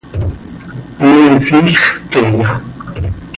¿Me 0.99 1.11
siilx 1.45 1.79
queeya? 2.11 2.49